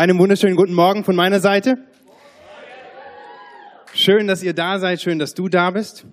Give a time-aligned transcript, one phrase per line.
[0.00, 1.76] Einen wunderschönen guten Morgen von meiner Seite.
[3.92, 6.06] Schön, dass ihr da seid, schön, dass du da bist.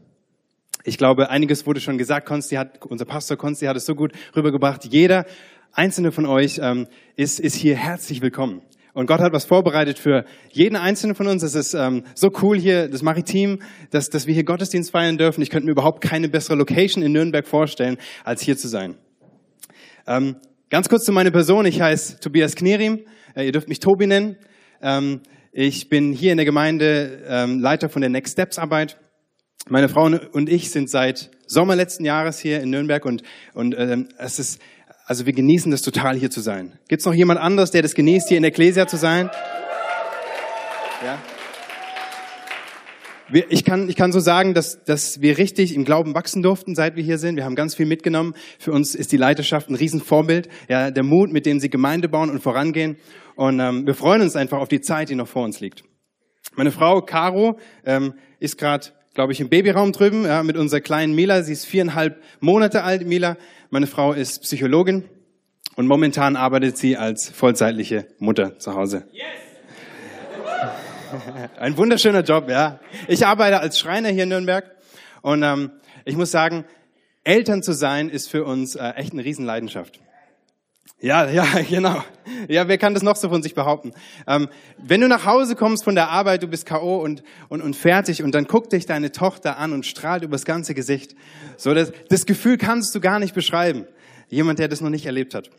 [0.83, 2.27] Ich glaube, einiges wurde schon gesagt.
[2.27, 4.83] Konsti hat, unser Pastor Konsti hat es so gut rübergebracht.
[4.83, 5.25] Jeder
[5.71, 8.61] einzelne von euch ähm, ist, ist hier herzlich willkommen.
[8.91, 11.41] Und Gott hat was vorbereitet für jeden einzelnen von uns.
[11.41, 13.61] Es ist ähm, so cool hier, das Maritim,
[13.91, 15.41] dass, dass wir hier Gottesdienst feiern dürfen.
[15.41, 17.95] Ich könnte mir überhaupt keine bessere Location in Nürnberg vorstellen,
[18.25, 18.97] als hier zu sein.
[20.05, 20.35] Ähm,
[20.69, 21.65] ganz kurz zu meiner Person.
[21.65, 23.05] Ich heiße Tobias Knerim.
[23.37, 24.35] Äh, ihr dürft mich Tobi nennen.
[24.81, 28.97] Ähm, ich bin hier in der Gemeinde ähm, Leiter von der Next Steps Arbeit.
[29.69, 33.21] Meine Frau und ich sind seit Sommer letzten Jahres hier in Nürnberg und,
[33.53, 34.61] und ähm, es ist
[35.05, 36.77] also wir genießen das total, hier zu sein.
[36.89, 39.29] Gibt es noch jemand anderes, der das genießt, hier in der Ecclesia zu sein?
[41.05, 41.17] Ja.
[43.31, 46.95] Ich, kann, ich kann so sagen, dass, dass wir richtig im Glauben wachsen durften, seit
[46.95, 47.35] wir hier sind.
[47.35, 48.33] Wir haben ganz viel mitgenommen.
[48.57, 50.47] Für uns ist die Leiterschaft ein Riesenvorbild.
[50.69, 52.97] Ja, der Mut, mit dem sie Gemeinde bauen und vorangehen.
[53.35, 55.83] Und ähm, wir freuen uns einfach auf die Zeit, die noch vor uns liegt.
[56.55, 61.15] Meine Frau Caro ähm, ist gerade glaube ich, im Babyraum drüben, ja, mit unserer kleinen
[61.15, 61.41] Mila.
[61.41, 63.35] Sie ist viereinhalb Monate alt, Mila.
[63.71, 65.05] Meine Frau ist Psychologin
[65.75, 69.07] und momentan arbeitet sie als vollzeitliche Mutter zu Hause.
[69.11, 69.46] Yes!
[71.59, 72.79] Ein wunderschöner Job, ja.
[73.07, 74.65] Ich arbeite als Schreiner hier in Nürnberg
[75.21, 75.71] und ähm,
[76.05, 76.65] ich muss sagen,
[77.23, 79.99] Eltern zu sein ist für uns äh, echt eine Riesenleidenschaft.
[80.99, 82.03] Ja, ja, genau.
[82.47, 83.93] Ja, wer kann das noch so von sich behaupten?
[84.25, 86.97] Ähm, wenn du nach Hause kommst von der Arbeit, du bist K.O.
[86.97, 90.73] Und, und, und fertig und dann guckt dich deine Tochter an und strahlt übers ganze
[90.73, 91.15] Gesicht.
[91.57, 93.85] So, das, das Gefühl kannst du gar nicht beschreiben.
[94.29, 95.49] Jemand, der das noch nicht erlebt hat.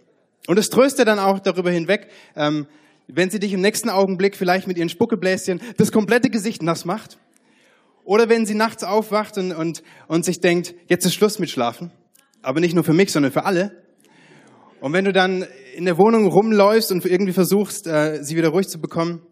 [0.47, 2.67] Und es tröstet dann auch darüber hinweg, ähm,
[3.09, 7.19] wenn sie dich im nächsten Augenblick vielleicht mit ihren Spuckebläschen das komplette Gesicht nass macht.
[8.05, 11.91] Oder wenn sie nachts aufwacht und, und, und sich denkt, jetzt ist Schluss mit Schlafen.
[12.43, 13.73] Aber nicht nur für mich, sondern für alle.
[14.81, 18.69] Und wenn du dann in der Wohnung rumläufst und irgendwie versuchst, äh, sie wieder ruhig
[18.69, 19.23] zu bekommen,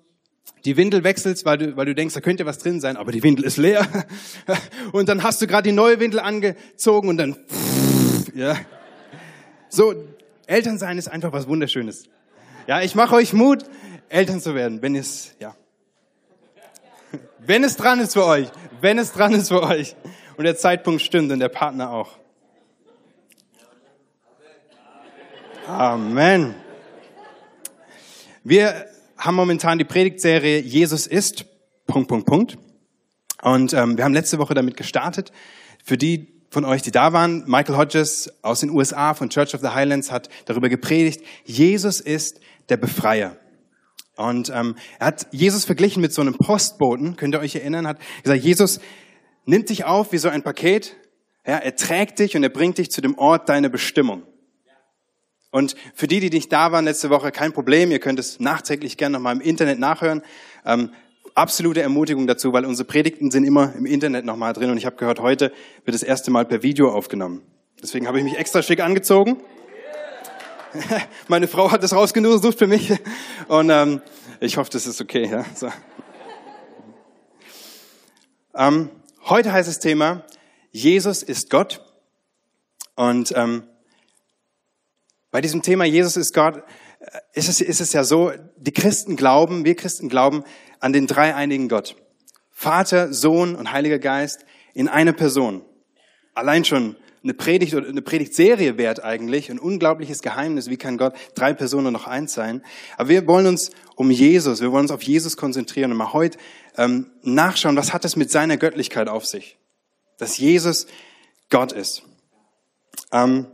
[0.65, 3.23] die Windel wechselst, weil du, weil du denkst, da könnte was drin sein, aber die
[3.23, 3.87] Windel ist leer.
[4.93, 7.37] Und dann hast du gerade die neue Windel angezogen und dann,
[8.35, 8.57] ja.
[9.69, 9.95] So,
[10.47, 12.05] Eltern sein ist einfach was Wunderschönes.
[12.67, 13.65] Ja, ich mache euch Mut,
[14.09, 15.55] Eltern zu werden, wenn es, ja.
[17.39, 18.49] Wenn es dran ist für euch,
[18.81, 19.95] wenn es dran ist für euch
[20.37, 22.19] und der Zeitpunkt stimmt und der Partner auch.
[25.67, 26.55] Amen.
[28.45, 28.87] Wir
[29.17, 31.47] haben momentan die Predigtserie Jesus ist,
[31.87, 32.59] Punkt, Punkt, Punkt.
[33.43, 35.33] Und ähm, wir haben letzte Woche damit gestartet.
[35.85, 39.61] Für die von euch, die da waren, Michael Hodges aus den USA von Church of
[39.61, 43.37] the Highlands hat darüber gepredigt, Jesus ist der Befreier.
[44.17, 47.99] Und ähm, er hat Jesus verglichen mit so einem Postboten, könnt ihr euch erinnern, hat
[48.23, 48.81] gesagt, Jesus
[49.45, 50.97] nimmt dich auf wie so ein Paket,
[51.47, 54.23] ja, er trägt dich und er bringt dich zu dem Ort deiner Bestimmung.
[55.51, 57.91] Und für die, die nicht da waren letzte Woche, kein Problem.
[57.91, 60.23] Ihr könnt es nachträglich gerne nochmal im Internet nachhören.
[60.65, 60.91] Ähm,
[61.35, 64.71] absolute Ermutigung dazu, weil unsere Predigten sind immer im Internet nochmal drin.
[64.71, 65.53] Und ich habe gehört, heute
[65.85, 67.43] wird das erste Mal per Video aufgenommen.
[67.83, 69.39] Deswegen habe ich mich extra schick angezogen.
[71.29, 72.93] Meine Frau hat das rausgesucht für mich.
[73.49, 74.01] Und ähm,
[74.41, 75.29] ich hoffe, das ist okay.
[75.31, 75.45] Ja?
[75.55, 75.71] So.
[78.55, 78.91] Ähm,
[79.25, 80.25] heute heißt das Thema,
[80.73, 81.83] Jesus ist Gott.
[82.95, 83.65] Und ähm,
[85.31, 86.63] bei diesem Thema Jesus ist Gott,
[87.01, 90.45] äh, ist es, ist es ja so, die Christen glauben, wir Christen glauben
[90.81, 91.97] an den dreieinigen Gott.
[92.51, 95.63] Vater, Sohn und Heiliger Geist in einer Person.
[96.35, 100.71] Allein schon eine Predigt oder eine Predigtserie wert eigentlich, ein unglaubliches Geheimnis.
[100.71, 102.63] Wie kann Gott drei Personen noch eins sein?
[102.97, 106.39] Aber wir wollen uns um Jesus, wir wollen uns auf Jesus konzentrieren und mal heute
[106.77, 109.59] ähm, nachschauen, was hat es mit seiner Göttlichkeit auf sich?
[110.19, 110.87] Dass Jesus
[111.51, 112.05] Gott ist.
[113.11, 113.49] Ähm,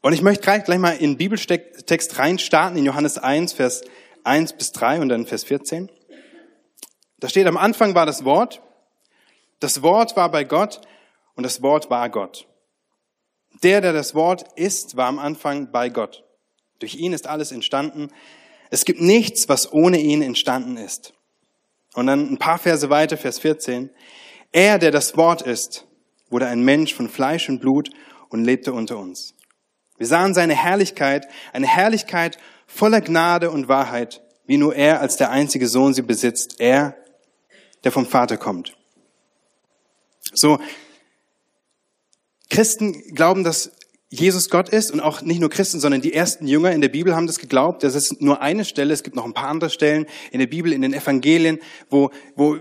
[0.00, 3.82] und ich möchte gleich, gleich mal in den Bibeltext reinstarten, in Johannes 1, Vers
[4.24, 5.88] 1 bis 3 und dann Vers 14.
[7.20, 8.62] Da steht, am Anfang war das Wort,
[9.60, 10.80] das Wort war bei Gott
[11.36, 12.48] und das Wort war Gott.
[13.62, 16.24] Der, der das Wort ist, war am Anfang bei Gott.
[16.78, 18.08] Durch ihn ist alles entstanden.
[18.70, 21.14] Es gibt nichts, was ohne ihn entstanden ist.
[21.94, 23.90] Und dann ein paar Verse weiter, Vers 14.
[24.50, 25.86] Er, der das Wort ist,
[26.30, 27.90] wurde ein Mensch von Fleisch und Blut
[28.30, 29.34] und lebte unter uns.
[29.98, 35.30] Wir sahen seine Herrlichkeit, eine Herrlichkeit voller Gnade und Wahrheit, wie nur er als der
[35.30, 36.96] einzige Sohn sie besitzt, er,
[37.84, 38.76] der vom Vater kommt.
[40.32, 40.58] So,
[42.52, 43.72] Christen glauben, dass
[44.10, 47.16] Jesus Gott ist und auch nicht nur Christen, sondern die ersten Jünger in der Bibel
[47.16, 47.82] haben das geglaubt.
[47.82, 50.70] Das ist nur eine Stelle, es gibt noch ein paar andere Stellen in der Bibel,
[50.70, 52.58] in den Evangelien, wo, wo,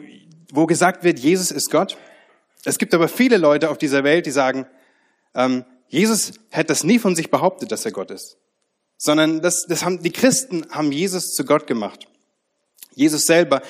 [0.53, 1.97] wo gesagt wird, Jesus ist Gott.
[2.63, 4.65] Es gibt aber viele Leute auf dieser Welt, die sagen,
[5.35, 8.37] ähm, Jesus hätte das nie von sich behauptet, dass er Gott ist,
[8.95, 12.07] sondern das, das haben, die Christen haben Jesus zu Gott gemacht.
[12.95, 13.61] Jesus selber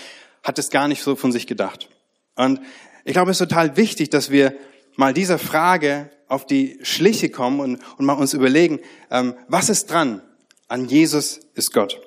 [0.44, 1.90] hat es gar nicht so von sich gedacht.
[2.36, 2.62] Und
[3.06, 4.56] ich glaube, es ist total wichtig, dass wir
[5.02, 9.90] mal dieser Frage auf die Schliche kommen und, und mal uns überlegen, ähm, was ist
[9.90, 10.22] dran
[10.68, 12.00] an Jesus ist Gott.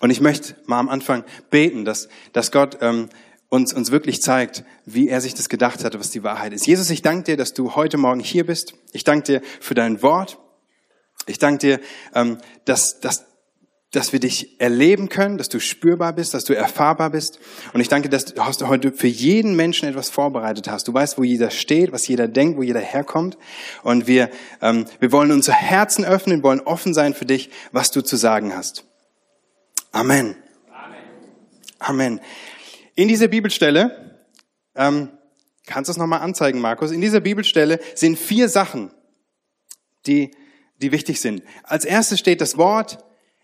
[0.00, 3.08] Und ich möchte mal am Anfang beten, dass, dass Gott ähm,
[3.48, 6.68] uns, uns wirklich zeigt, wie er sich das gedacht hatte, was die Wahrheit ist.
[6.68, 8.74] Jesus, ich danke dir, dass du heute Morgen hier bist.
[8.92, 10.38] Ich danke dir für dein Wort.
[11.26, 11.80] Ich danke dir,
[12.14, 13.26] ähm, dass, dass,
[13.92, 17.40] dass wir dich erleben können, dass du spürbar bist, dass du erfahrbar bist.
[17.72, 20.86] Und ich danke, dass du heute für jeden Menschen etwas vorbereitet hast.
[20.86, 23.36] Du weißt, wo jeder steht, was jeder denkt, wo jeder herkommt.
[23.82, 24.30] Und wir,
[24.62, 28.54] ähm, wir wollen unser Herzen öffnen, wollen offen sein für dich, was du zu sagen
[28.54, 28.84] hast.
[29.90, 30.36] Amen.
[31.80, 32.20] Amen.
[32.94, 34.20] In dieser Bibelstelle,
[34.76, 35.08] ähm,
[35.66, 36.92] kannst du es nochmal anzeigen, Markus?
[36.92, 38.92] In dieser Bibelstelle sind vier Sachen,
[40.06, 40.30] die,
[40.80, 41.42] die wichtig sind.
[41.64, 42.98] Als erstes steht, das Wort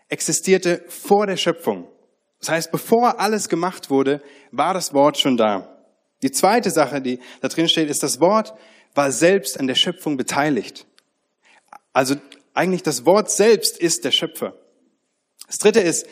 [0.09, 1.87] existierte vor der Schöpfung.
[2.39, 4.21] Das heißt, bevor alles gemacht wurde,
[4.51, 5.77] war das Wort schon da.
[6.21, 8.53] Die zweite Sache, die da drin steht, ist, das Wort
[8.95, 10.85] war selbst an der Schöpfung beteiligt.
[11.93, 12.15] Also
[12.53, 14.53] eigentlich das Wort selbst ist der Schöpfer.
[15.47, 16.07] Das dritte ist,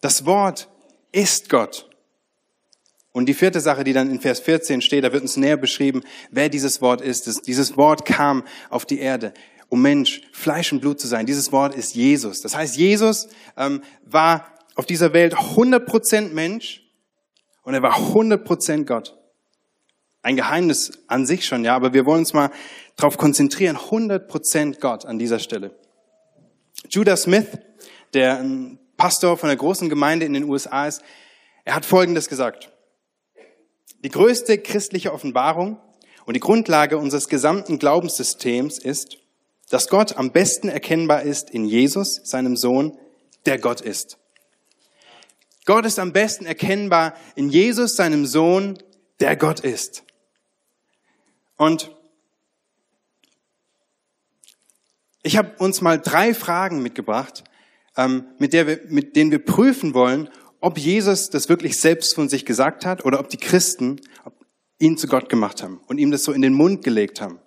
[0.00, 0.68] das Wort
[1.12, 1.88] ist Gott.
[3.12, 6.02] Und die vierte Sache, die dann in Vers 14 steht, da wird uns näher beschrieben,
[6.30, 7.46] wer dieses Wort ist.
[7.46, 9.32] Dieses Wort kam auf die Erde,
[9.68, 11.26] um Mensch, Fleisch und Blut zu sein.
[11.26, 12.40] Dieses Wort ist Jesus.
[12.40, 16.82] Das heißt, Jesus ähm, war auf dieser Welt 100% Mensch
[17.62, 19.16] und er war 100% Gott.
[20.22, 22.50] Ein Geheimnis an sich schon, ja, aber wir wollen uns mal
[22.96, 25.76] darauf konzentrieren, 100% Gott an dieser Stelle.
[26.88, 27.46] Judah Smith,
[28.14, 31.02] der ein Pastor von einer großen Gemeinde in den USA ist,
[31.64, 32.70] er hat Folgendes gesagt.
[34.02, 35.78] Die größte christliche Offenbarung
[36.26, 39.18] und die Grundlage unseres gesamten Glaubenssystems ist,
[39.70, 42.96] dass Gott am besten erkennbar ist in Jesus, seinem Sohn,
[43.46, 44.18] der Gott ist.
[45.64, 48.78] Gott ist am besten erkennbar in Jesus, seinem Sohn,
[49.20, 50.04] der Gott ist.
[51.56, 51.90] Und
[55.22, 57.44] ich habe uns mal drei Fragen mitgebracht,
[57.96, 60.28] ähm, mit, der wir, mit denen wir prüfen wollen,
[60.60, 64.00] ob Jesus das wirklich selbst von sich gesagt hat oder ob die Christen
[64.78, 67.38] ihn zu Gott gemacht haben und ihm das so in den Mund gelegt haben.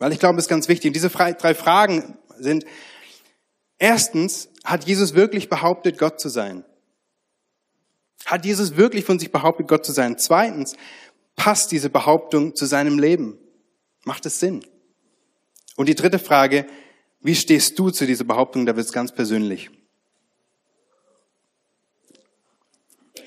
[0.00, 0.94] Weil ich glaube, es ist ganz wichtig.
[0.94, 2.64] Diese drei Fragen sind,
[3.78, 6.64] erstens, hat Jesus wirklich behauptet, Gott zu sein?
[8.24, 10.18] Hat Jesus wirklich von sich behauptet, Gott zu sein?
[10.18, 10.74] Zweitens,
[11.36, 13.38] passt diese Behauptung zu seinem Leben?
[14.04, 14.64] Macht es Sinn?
[15.76, 16.66] Und die dritte Frage,
[17.20, 18.64] wie stehst du zu dieser Behauptung?
[18.64, 19.70] Da wird es ganz persönlich.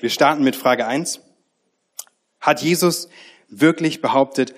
[0.00, 1.20] Wir starten mit Frage eins:
[2.40, 3.08] Hat Jesus
[3.48, 4.56] wirklich behauptet,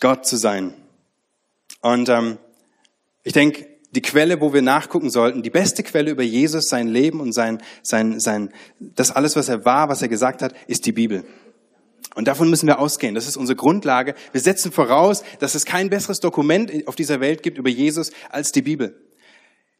[0.00, 0.74] Gott zu sein?
[1.86, 2.38] Und ähm,
[3.22, 7.20] ich denke, die Quelle, wo wir nachgucken sollten, die beste Quelle über Jesus, sein Leben
[7.20, 8.50] und sein, sein, sein,
[8.80, 11.24] das alles, was er war, was er gesagt hat, ist die Bibel.
[12.16, 13.14] Und davon müssen wir ausgehen.
[13.14, 14.16] Das ist unsere Grundlage.
[14.32, 18.50] Wir setzen voraus, dass es kein besseres Dokument auf dieser Welt gibt über Jesus als
[18.50, 19.00] die Bibel.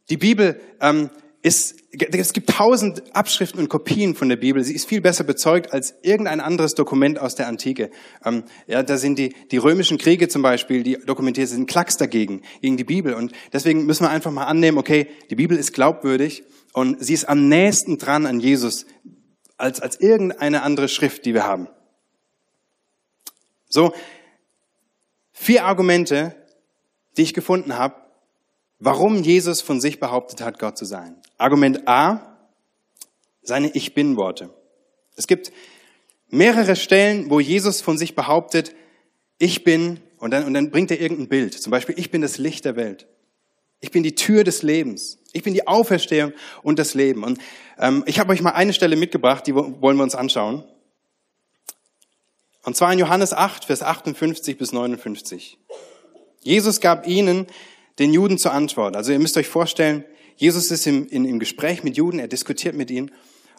[0.09, 1.11] Die Bibel ähm,
[1.43, 4.62] ist, es gibt tausend Abschriften und Kopien von der Bibel.
[4.65, 7.91] Sie ist viel besser bezeugt als irgendein anderes Dokument aus der Antike.
[8.25, 12.43] Ähm, ja, da sind die, die römischen Kriege zum Beispiel, die dokumentiert sind, Klacks dagegen,
[12.61, 13.15] gegen die Bibel.
[13.15, 16.43] Und deswegen müssen wir einfach mal annehmen, okay, die Bibel ist glaubwürdig
[16.73, 18.87] und sie ist am nächsten dran an Jesus
[19.57, 21.69] als, als irgendeine andere Schrift, die wir haben.
[23.69, 23.93] So,
[25.33, 26.35] vier Argumente,
[27.16, 28.06] die ich gefunden habe,
[28.78, 31.16] warum Jesus von sich behauptet hat, Gott zu sein.
[31.38, 32.37] Argument A,
[33.42, 34.50] seine Ich bin-Worte.
[35.16, 35.52] Es gibt
[36.28, 38.75] mehrere Stellen, wo Jesus von sich behauptet,
[39.38, 41.54] ich bin, und dann, und dann bringt er irgendein Bild.
[41.54, 43.06] Zum Beispiel, ich bin das Licht der Welt.
[43.80, 45.18] Ich bin die Tür des Lebens.
[45.33, 47.23] Ich bin die Auferstehung und das Leben.
[47.23, 47.38] Und
[47.78, 50.64] ähm, ich habe euch mal eine Stelle mitgebracht, die wollen wir uns anschauen.
[52.64, 55.59] Und zwar in Johannes 8, Vers 58 bis 59.
[56.40, 57.47] Jesus gab ihnen,
[57.99, 58.97] den Juden, zur Antwort.
[58.97, 60.05] Also ihr müsst euch vorstellen,
[60.37, 63.11] Jesus ist im, in, im Gespräch mit Juden, er diskutiert mit ihnen.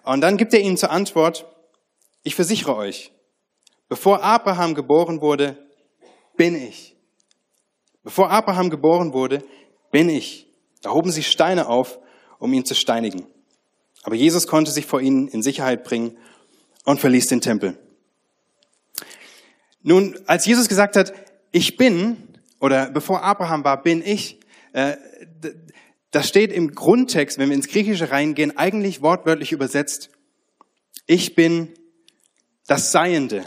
[0.03, 1.45] Und dann gibt er ihnen zur Antwort,
[2.23, 3.11] ich versichere euch,
[3.89, 5.57] bevor Abraham geboren wurde,
[6.35, 6.95] bin ich.
[8.03, 9.43] Bevor Abraham geboren wurde,
[9.91, 10.47] bin ich.
[10.81, 11.99] Da hoben sie Steine auf,
[12.39, 13.25] um ihn zu steinigen.
[14.03, 16.17] Aber Jesus konnte sich vor ihnen in Sicherheit bringen
[16.85, 17.77] und verließ den Tempel.
[19.83, 21.13] Nun, als Jesus gesagt hat,
[21.51, 22.26] ich bin,
[22.59, 24.39] oder bevor Abraham war, bin ich,
[24.73, 24.97] äh,
[26.11, 30.09] das steht im Grundtext, wenn wir ins Griechische reingehen, eigentlich wortwörtlich übersetzt,
[31.05, 31.73] ich bin
[32.67, 33.45] das Seiende.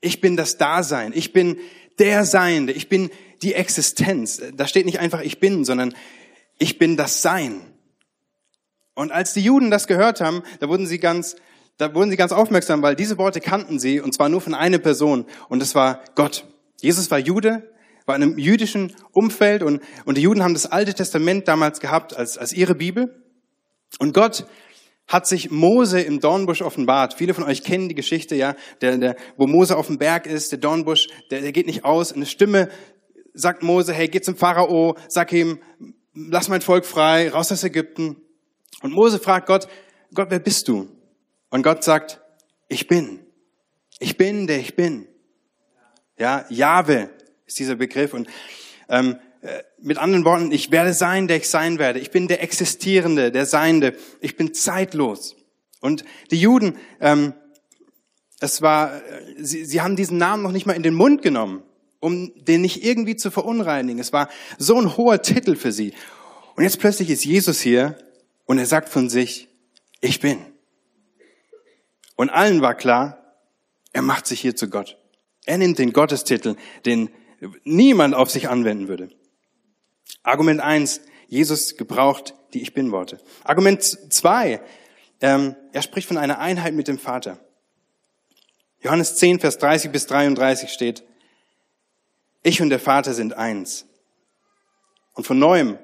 [0.00, 1.12] Ich bin das Dasein.
[1.14, 1.58] Ich bin
[1.98, 2.72] der Seiende.
[2.72, 3.10] Ich bin
[3.42, 4.42] die Existenz.
[4.54, 5.94] Da steht nicht einfach ich bin, sondern
[6.58, 7.60] ich bin das Sein.
[8.94, 11.36] Und als die Juden das gehört haben, da wurden sie ganz,
[11.78, 14.78] da wurden sie ganz aufmerksam, weil diese Worte kannten sie, und zwar nur von einer
[14.78, 16.44] Person, und das war Gott.
[16.80, 17.71] Jesus war Jude,
[18.06, 22.16] war in einem jüdischen Umfeld, und, und die Juden haben das Alte Testament damals gehabt
[22.16, 23.22] als, als ihre Bibel.
[23.98, 24.46] Und Gott
[25.06, 27.14] hat sich Mose im Dornbusch offenbart.
[27.14, 30.52] Viele von euch kennen die Geschichte, ja, der, der, wo Mose auf dem Berg ist,
[30.52, 32.12] der Dornbusch, der, der geht nicht aus.
[32.12, 32.68] Eine Stimme
[33.34, 35.58] sagt Mose, hey, geh zum Pharao, sag ihm,
[36.14, 38.16] lass mein Volk frei, raus aus Ägypten.
[38.82, 39.68] Und Mose fragt Gott,
[40.14, 40.88] Gott, wer bist du?
[41.50, 42.20] Und Gott sagt,
[42.68, 43.20] ich bin.
[43.98, 45.06] Ich bin, der ich bin.
[46.18, 47.10] Ja, Jahwe
[47.46, 48.14] ist dieser Begriff.
[48.14, 48.28] Und
[48.88, 51.98] ähm, äh, mit anderen Worten, ich werde sein, der ich sein werde.
[51.98, 53.96] Ich bin der Existierende, der Seiende.
[54.20, 55.36] Ich bin zeitlos.
[55.80, 57.34] Und die Juden, ähm,
[58.40, 61.62] es war, äh, sie, sie haben diesen Namen noch nicht mal in den Mund genommen,
[62.00, 64.00] um den nicht irgendwie zu verunreinigen.
[64.00, 65.92] Es war so ein hoher Titel für sie.
[66.54, 67.96] Und jetzt plötzlich ist Jesus hier
[68.44, 69.48] und er sagt von sich,
[70.00, 70.38] ich bin.
[72.16, 73.36] Und allen war klar,
[73.92, 74.98] er macht sich hier zu Gott.
[75.44, 77.10] Er nimmt den Gottestitel, den
[77.64, 79.10] niemand auf sich anwenden würde.
[80.22, 83.18] Argument eins: Jesus gebraucht die Ich Bin-Worte.
[83.44, 84.60] Argument zwei:
[85.20, 87.38] ähm, er spricht von einer Einheit mit dem Vater.
[88.82, 91.04] Johannes 10, Vers 30 bis 33 steht,
[92.42, 93.86] ich und der Vater sind eins.
[95.14, 95.78] Und von neuem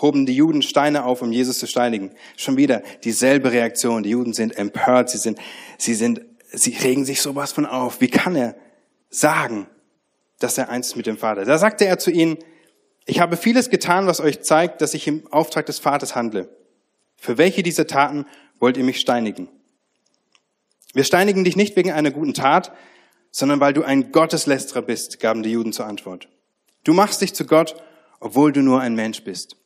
[0.00, 2.12] hoben die Juden Steine auf, um Jesus zu steinigen.
[2.36, 4.02] Schon wieder dieselbe Reaktion.
[4.02, 5.38] Die Juden sind empört, sie sind,
[5.78, 8.00] sie sind, sie regen sich sowas von auf.
[8.00, 8.56] Wie kann er
[9.10, 9.68] sagen,
[10.38, 11.44] dass er eins mit dem Vater?
[11.44, 12.38] Da sagte er zu ihnen,
[13.06, 16.48] ich habe vieles getan, was euch zeigt, dass ich im Auftrag des Vaters handle.
[17.16, 18.26] Für welche dieser Taten
[18.58, 19.48] wollt ihr mich steinigen?
[20.92, 22.72] Wir steinigen dich nicht wegen einer guten Tat,
[23.30, 26.28] sondern weil du ein Gotteslästerer bist, gaben die Juden zur Antwort.
[26.84, 27.76] Du machst dich zu Gott,
[28.18, 29.56] obwohl du nur ein Mensch bist.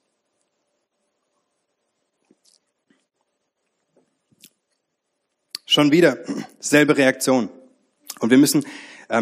[5.67, 6.19] Schon wieder
[6.59, 7.49] selbe Reaktion.
[8.19, 8.67] Und wir müssen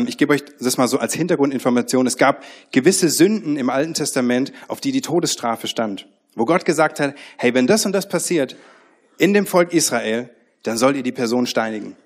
[0.06, 2.06] ich gebe euch das mal so als Hintergrundinformation.
[2.06, 6.06] Es gab gewisse Sünden im Alten Testament, auf die die Todesstrafe stand.
[6.34, 8.56] Wo Gott gesagt hat, hey, wenn das und das passiert
[9.18, 10.30] in dem Volk Israel,
[10.62, 11.96] dann sollt ihr die Person steinigen.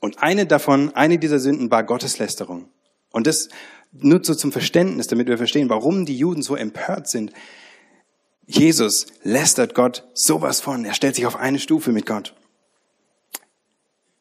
[0.00, 2.68] Und eine davon, eine dieser Sünden war Gotteslästerung.
[3.10, 3.48] Und das
[3.92, 7.32] nur so zum Verständnis, damit wir verstehen, warum die Juden so empört sind.
[8.46, 10.84] Jesus lästert Gott sowas von.
[10.84, 12.34] Er stellt sich auf eine Stufe mit Gott.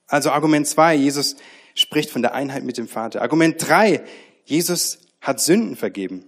[0.07, 1.35] Also Argument zwei, Jesus
[1.75, 3.21] spricht von der Einheit mit dem Vater.
[3.21, 4.03] Argument drei,
[4.45, 6.25] Jesus hat Sünden vergeben.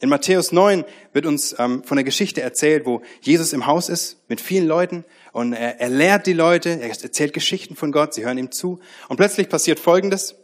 [0.00, 4.18] In Matthäus 9 wird uns ähm, von der Geschichte erzählt, wo Jesus im Haus ist
[4.28, 8.24] mit vielen Leuten und er, er lehrt die Leute, er erzählt Geschichten von Gott, sie
[8.24, 8.80] hören ihm zu.
[9.08, 10.34] Und plötzlich passiert Folgendes.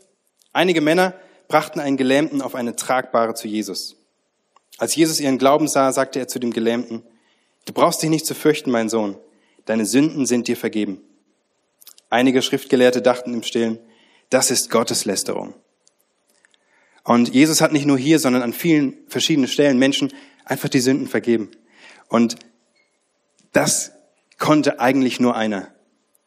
[0.53, 1.15] Einige Männer
[1.49, 3.97] brachten einen Gelähmten auf eine tragbare zu Jesus.
[4.79, 7.03] Als Jesus ihren Glauben sah, sagte er zu dem Gelähmten,
[7.67, 9.19] du brauchst dich nicht zu fürchten, mein Sohn,
[9.67, 11.03] deine Sünden sind dir vergeben.
[12.09, 13.79] Einige Schriftgelehrte dachten im Stillen,
[14.31, 15.55] das ist Gotteslästerung.
[17.05, 20.13] Und Jesus hat nicht nur hier, sondern an vielen verschiedenen Stellen Menschen
[20.45, 21.51] einfach die Sünden vergeben.
[22.09, 22.37] Und
[23.53, 23.93] das
[24.39, 25.69] konnte eigentlich nur einer.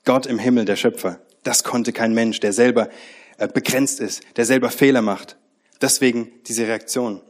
[0.06, 1.22] Gott im Himmel, der Schöpfer.
[1.44, 2.90] Das konnte kein Mensch, der selber
[3.38, 5.38] äh, begrenzt ist, der selber Fehler macht.
[5.82, 7.22] Deswegen diese Reaktion.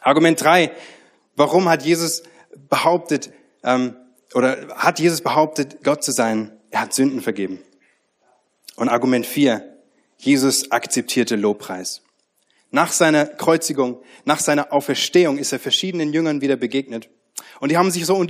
[0.00, 0.72] Argument drei.
[1.36, 2.22] Warum hat Jesus
[2.68, 3.96] behauptet, ähm,
[4.34, 6.52] oder hat Jesus behauptet, Gott zu sein?
[6.70, 7.60] Er hat Sünden vergeben.
[8.76, 9.69] Und Argument vier.
[10.20, 12.02] Jesus akzeptierte Lobpreis.
[12.70, 17.08] Nach seiner Kreuzigung, nach seiner Auferstehung ist er verschiedenen Jüngern wieder begegnet.
[17.58, 18.24] Und die haben sich so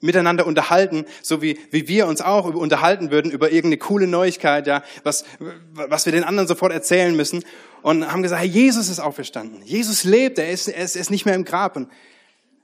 [0.00, 4.82] miteinander unterhalten, so wie, wie wir uns auch unterhalten würden über irgendeine coole Neuigkeit, ja,
[5.04, 5.24] was,
[5.70, 7.44] was wir den anderen sofort erzählen müssen.
[7.82, 9.62] Und haben gesagt, hey, Jesus ist auferstanden.
[9.62, 11.76] Jesus lebt, er ist, er ist, er ist nicht mehr im Grab.
[11.76, 11.88] Und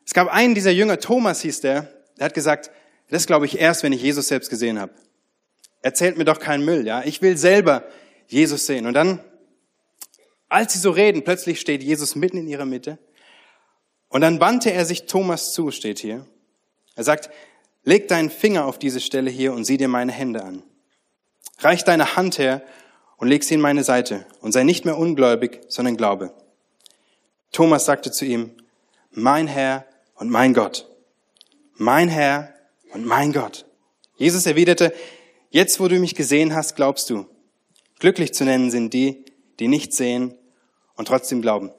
[0.04, 2.72] es gab einen dieser Jünger, Thomas hieß der, der hat gesagt,
[3.10, 4.92] das glaube ich erst, wenn ich Jesus selbst gesehen habe.
[5.82, 7.02] Erzählt mir doch keinen Müll, ja.
[7.04, 7.84] Ich will selber
[8.28, 8.86] Jesus sehen.
[8.86, 9.20] Und dann,
[10.48, 12.98] als sie so reden, plötzlich steht Jesus mitten in ihrer Mitte.
[14.08, 16.26] Und dann wandte er sich Thomas zu, steht hier.
[16.94, 17.30] Er sagt,
[17.84, 20.62] leg deinen Finger auf diese Stelle hier und sieh dir meine Hände an.
[21.58, 22.62] Reich deine Hand her
[23.16, 26.34] und leg sie in meine Seite und sei nicht mehr ungläubig, sondern glaube.
[27.52, 28.50] Thomas sagte zu ihm,
[29.10, 29.86] mein Herr
[30.16, 30.88] und mein Gott.
[31.74, 32.54] Mein Herr
[32.92, 33.66] und mein Gott.
[34.16, 34.92] Jesus erwiderte,
[35.50, 37.26] jetzt wo du mich gesehen hast, glaubst du.
[38.02, 39.24] Glücklich zu nennen sind die,
[39.60, 40.34] die nicht sehen
[40.96, 41.70] und trotzdem glauben.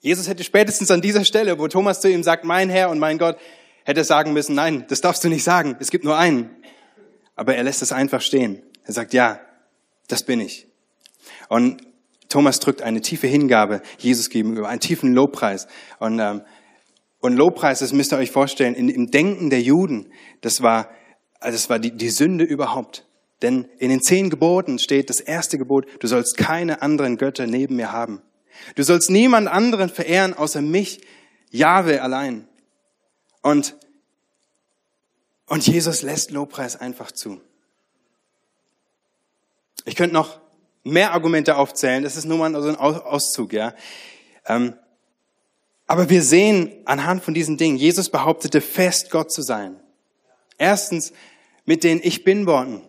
[0.00, 3.18] Jesus hätte spätestens an dieser Stelle, wo Thomas zu ihm sagt, mein Herr und mein
[3.18, 3.36] Gott,
[3.84, 6.50] hätte sagen müssen, nein, das darfst du nicht sagen, es gibt nur einen.
[7.36, 8.64] Aber er lässt es einfach stehen.
[8.82, 9.38] Er sagt, ja,
[10.08, 10.66] das bin ich.
[11.48, 11.82] Und
[12.28, 15.68] Thomas drückt eine tiefe Hingabe Jesus gegenüber, einen tiefen Lobpreis.
[16.00, 16.42] Und, ähm,
[17.20, 20.90] Und Lobpreis, das müsst ihr euch vorstellen, in, im Denken der Juden, das war,
[21.38, 23.06] das war die, die Sünde überhaupt.
[23.42, 27.76] Denn in den zehn Geboten steht das erste Gebot, du sollst keine anderen Götter neben
[27.76, 28.22] mir haben.
[28.76, 31.00] Du sollst niemand anderen verehren außer mich,
[31.50, 32.48] Jahwe allein.
[33.42, 33.76] Und,
[35.46, 37.40] und Jesus lässt Lobpreis einfach zu.
[39.84, 40.40] Ich könnte noch
[40.84, 43.74] mehr Argumente aufzählen, das ist nur mal so ein Auszug, ja.
[44.46, 44.74] Ähm,
[45.86, 49.80] aber wir sehen anhand von diesen Dingen, Jesus behauptete fest, Gott zu sein.
[50.56, 51.12] Erstens
[51.64, 52.82] mit den Ich Bin-Worten.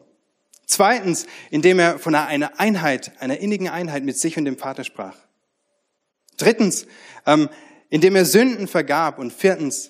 [0.65, 5.15] Zweitens, indem er von einer Einheit, einer innigen Einheit mit sich und dem Vater sprach.
[6.37, 6.87] Drittens,
[7.25, 7.49] ähm,
[7.89, 9.19] indem er Sünden vergab.
[9.19, 9.89] Und viertens,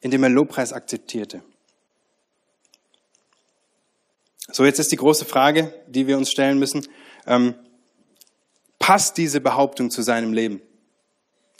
[0.00, 1.42] indem er Lobpreis akzeptierte.
[4.52, 6.88] So, jetzt ist die große Frage, die wir uns stellen müssen.
[7.26, 7.54] Ähm,
[8.78, 10.60] passt diese Behauptung zu seinem Leben?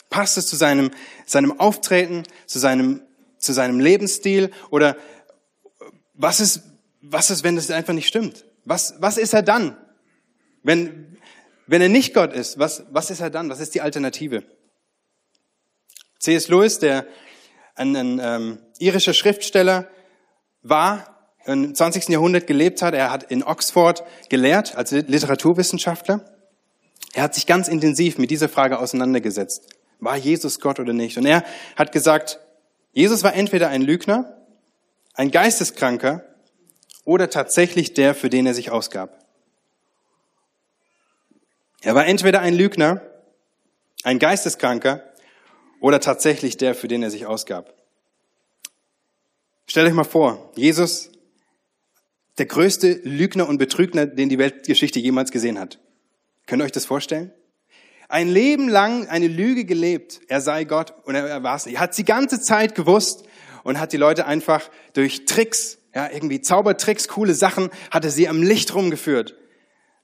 [0.09, 0.91] Passt es zu seinem,
[1.25, 3.01] seinem Auftreten, zu seinem,
[3.37, 4.51] zu seinem Lebensstil?
[4.71, 4.97] Oder
[6.15, 6.63] was ist,
[7.01, 8.45] was ist, wenn das einfach nicht stimmt?
[8.65, 9.77] Was, was ist er dann?
[10.63, 11.17] Wenn,
[11.67, 13.49] wenn er nicht Gott ist, was, was ist er dann?
[13.49, 14.43] Was ist die Alternative?
[16.19, 16.47] C.S.
[16.49, 17.07] Lewis, der
[17.75, 19.87] ein, ein ähm, irischer Schriftsteller
[20.61, 21.11] war,
[21.45, 22.09] im 20.
[22.09, 26.23] Jahrhundert gelebt hat, er hat in Oxford gelehrt als Literaturwissenschaftler.
[27.13, 29.67] Er hat sich ganz intensiv mit dieser Frage auseinandergesetzt.
[29.99, 31.17] War Jesus Gott oder nicht?
[31.17, 31.43] Und er
[31.75, 32.39] hat gesagt,
[32.93, 34.37] Jesus war entweder ein Lügner,
[35.15, 36.23] ein Geisteskranker
[37.05, 39.25] oder tatsächlich der, für den er sich ausgab.
[41.81, 43.01] Er war entweder ein Lügner,
[44.03, 45.03] ein Geisteskranker
[45.79, 47.73] oder tatsächlich der, für den er sich ausgab.
[49.67, 51.11] Stellt euch mal vor, Jesus,
[52.37, 55.79] der größte Lügner und Betrügner, den die Weltgeschichte jemals gesehen hat.
[56.45, 57.31] Könnt ihr euch das vorstellen?
[58.11, 61.75] ein Leben lang eine Lüge gelebt, er sei Gott und er war es nicht.
[61.75, 63.23] Er hat die ganze Zeit gewusst
[63.63, 68.41] und hat die Leute einfach durch Tricks, ja, irgendwie Zaubertricks, coole Sachen, hatte sie am
[68.41, 69.35] Licht rumgeführt.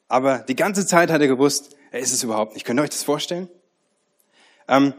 [0.08, 2.66] Aber die ganze Zeit hat er gewusst, er ist es überhaupt nicht.
[2.66, 3.50] Könnt ihr euch das vorstellen?
[4.68, 4.94] Ähm,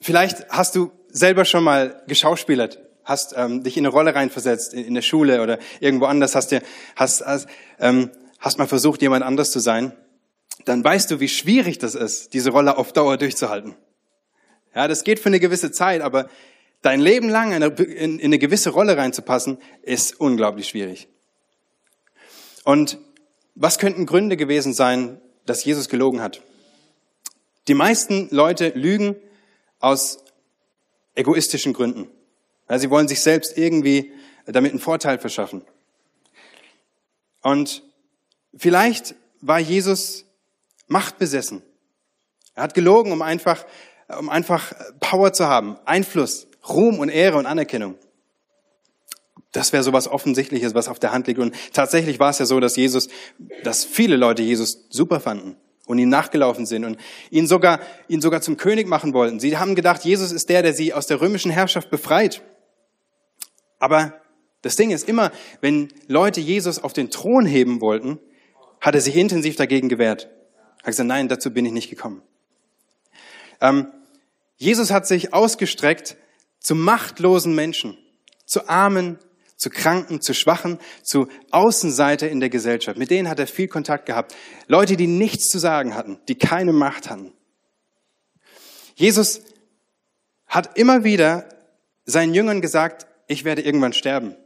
[0.00, 4.84] vielleicht hast du selber schon mal geschauspielert, hast ähm, dich in eine Rolle reinversetzt, in,
[4.84, 6.62] in der Schule oder irgendwo anders, hast dir,
[6.96, 7.48] hast, hast,
[7.80, 9.92] ähm, hast mal versucht, jemand anders zu sein
[10.64, 13.74] dann weißt du, wie schwierig das ist, diese Rolle auf Dauer durchzuhalten.
[14.74, 16.28] Ja, das geht für eine gewisse Zeit, aber
[16.82, 21.08] dein Leben lang in eine, gewisse Rolle reinzupassen, ist unglaublich schwierig.
[22.64, 22.98] Und
[23.54, 26.42] was könnten Gründe gewesen sein, dass Jesus gelogen hat?
[27.68, 29.16] Die meisten Leute lügen
[29.78, 30.24] aus
[31.14, 32.08] egoistischen Gründen.
[32.68, 34.12] Sie wollen sich selbst irgendwie
[34.46, 35.64] damit einen Vorteil verschaffen.
[37.42, 37.82] Und
[38.56, 40.24] vielleicht war Jesus
[40.86, 41.62] machtbesessen.
[42.54, 43.64] Er hat gelogen, um einfach,
[44.18, 47.96] um einfach Power zu haben, Einfluss, Ruhm und Ehre und Anerkennung.
[49.52, 51.38] Das wäre so was Offensichtliches, was auf der Hand liegt.
[51.38, 53.08] Und tatsächlich war es ja so, dass Jesus,
[53.64, 56.96] dass viele Leute Jesus super fanden und ihm nachgelaufen sind und
[57.30, 59.40] ihn sogar, ihn sogar zum König machen wollten.
[59.40, 62.42] Sie haben gedacht, Jesus ist der, der sie aus der römischen Herrschaft befreit.
[63.78, 64.14] Aber
[64.62, 68.18] das Ding ist immer, wenn Leute Jesus auf den Thron heben wollten,
[68.80, 70.28] hat er sich intensiv dagegen gewehrt.
[70.78, 72.22] Er hat gesagt, nein, dazu bin ich nicht gekommen.
[73.60, 73.88] Ähm,
[74.56, 76.16] Jesus hat sich ausgestreckt
[76.62, 77.98] zu machtlosen Menschen,
[78.46, 79.18] zu Armen,
[79.56, 82.98] zu Kranken, zu Schwachen, zu Außenseiter in der Gesellschaft.
[82.98, 84.34] Mit denen hat er viel Kontakt gehabt.
[84.66, 87.32] Leute, die nichts zu sagen hatten, die keine Macht hatten.
[88.94, 89.40] Jesus
[90.46, 91.48] hat immer wieder
[92.04, 94.36] seinen Jüngern gesagt, ich werde irgendwann sterben.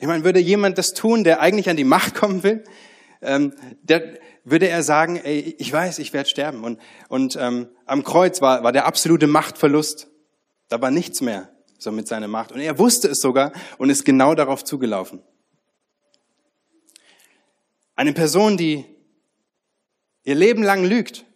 [0.00, 2.64] Ich meine, würde jemand das tun, der eigentlich an die Macht kommen will?
[3.22, 6.64] Ähm, der, würde er sagen, ey, ich weiß, ich werde sterben.
[6.64, 10.08] Und, und ähm, am Kreuz war, war der absolute Machtverlust.
[10.74, 12.50] Da war nichts mehr so mit seiner Macht.
[12.50, 15.22] Und er wusste es sogar und ist genau darauf zugelaufen.
[17.94, 18.84] Eine Person, die
[20.24, 21.26] ihr Leben lang lügt,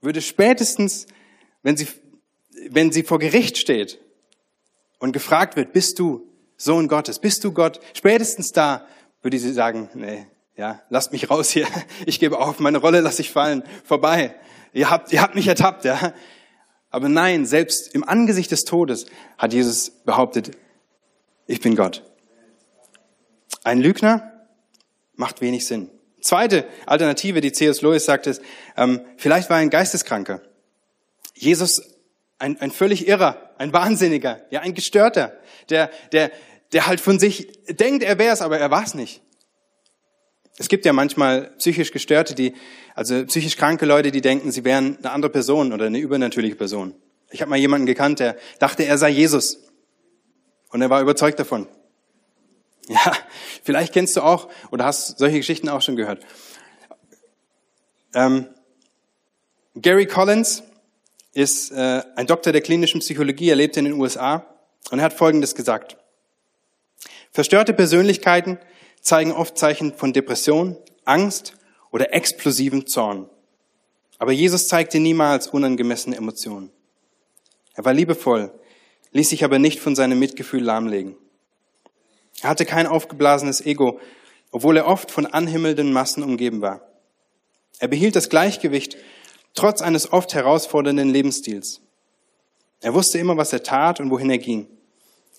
[0.00, 1.06] würde spätestens,
[1.62, 1.86] wenn sie,
[2.68, 4.00] wenn sie vor Gericht steht
[4.98, 8.88] und gefragt wird, bist du Sohn Gottes, bist du Gott, spätestens da
[9.22, 11.68] würde sie sagen, nee, ja, lasst mich raus hier.
[12.06, 13.62] Ich gebe auf, meine Rolle lasse ich fallen.
[13.84, 14.34] Vorbei.
[14.72, 16.12] Ihr habt, ihr habt mich ertappt, ja.
[16.90, 20.52] Aber nein, selbst im Angesicht des Todes hat Jesus behauptet,
[21.46, 22.02] ich bin Gott.
[23.64, 24.46] Ein Lügner
[25.14, 25.90] macht wenig Sinn.
[26.20, 27.82] Zweite Alternative, die C.S.
[27.82, 28.42] Lewis sagt, ist,
[28.76, 30.42] ähm, vielleicht war er ein Geisteskranker.
[31.34, 31.82] Jesus
[32.38, 35.32] ein, ein völlig Irrer, ein Wahnsinniger, ja, ein Gestörter,
[35.70, 36.30] der, der,
[36.72, 39.22] der halt von sich denkt, er wäre es, aber er war es nicht.
[40.58, 42.54] Es gibt ja manchmal psychisch Gestörte, die,
[42.94, 46.94] also psychisch kranke Leute, die denken, sie wären eine andere Person oder eine übernatürliche Person.
[47.30, 49.58] Ich habe mal jemanden gekannt, der dachte, er sei Jesus.
[50.70, 51.66] Und er war überzeugt davon.
[52.90, 53.12] Ja,
[53.64, 56.24] vielleicht kennst du auch oder hast solche Geschichten auch schon gehört.
[58.14, 58.46] Ähm,
[59.74, 60.62] Gary Collins
[61.34, 64.46] ist äh, ein Doktor der klinischen Psychologie, er lebt in den USA
[64.90, 65.98] und er hat Folgendes gesagt.
[67.30, 68.58] Verstörte Persönlichkeiten
[69.08, 71.54] zeigen oft Zeichen von Depression, Angst
[71.90, 73.28] oder explosivem Zorn.
[74.18, 76.70] Aber Jesus zeigte niemals unangemessene Emotionen.
[77.74, 78.52] Er war liebevoll,
[79.12, 81.16] ließ sich aber nicht von seinem Mitgefühl lahmlegen.
[82.42, 83.98] Er hatte kein aufgeblasenes Ego,
[84.50, 86.82] obwohl er oft von anhimmelnden Massen umgeben war.
[87.78, 88.96] Er behielt das Gleichgewicht
[89.54, 91.80] trotz eines oft herausfordernden Lebensstils.
[92.80, 94.68] Er wusste immer, was er tat und wohin er ging.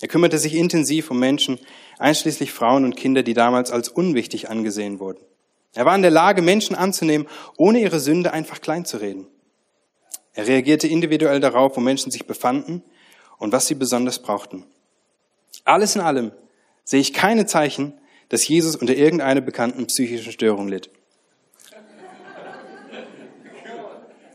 [0.01, 1.59] Er kümmerte sich intensiv um Menschen,
[1.99, 5.19] einschließlich Frauen und Kinder, die damals als unwichtig angesehen wurden.
[5.75, 9.27] Er war in der Lage, Menschen anzunehmen, ohne ihre Sünde einfach klein zu reden.
[10.33, 12.81] Er reagierte individuell darauf, wo Menschen sich befanden
[13.37, 14.65] und was sie besonders brauchten.
[15.65, 16.31] Alles in allem
[16.83, 17.93] sehe ich keine Zeichen,
[18.29, 20.89] dass Jesus unter irgendeiner bekannten psychischen Störung litt.